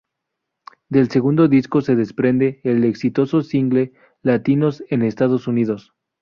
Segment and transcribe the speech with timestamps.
[0.89, 3.93] Del segundo disco se desprende el exitoso single
[4.23, 5.93] "Latinos en Estados Unidos".